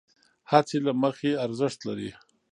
[0.51, 2.11] هڅې له مخې ارزښت لرې،